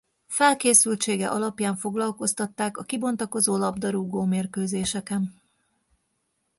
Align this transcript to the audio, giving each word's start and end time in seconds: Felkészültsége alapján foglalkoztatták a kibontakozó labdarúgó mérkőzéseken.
Felkészültsége 0.27 1.29
alapján 1.29 1.75
foglalkoztatták 1.75 2.77
a 2.77 2.83
kibontakozó 2.83 3.57
labdarúgó 3.57 4.25
mérkőzéseken. 4.25 5.41